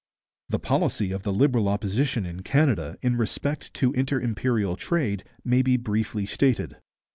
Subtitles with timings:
[0.49, 5.61] The policy of the Liberal Opposition in Canada in respect to inter imperial trade may
[5.61, 6.77] be briefly stated.